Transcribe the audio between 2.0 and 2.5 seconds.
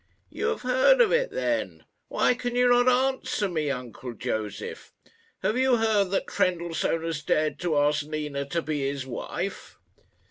Why